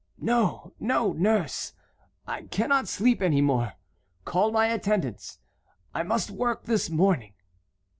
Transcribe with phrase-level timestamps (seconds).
[0.17, 1.73] "No, no, nurse,
[2.25, 3.73] I cannot sleep any more.
[4.25, 5.37] Call my attendants.
[5.93, 7.33] I must work this morning."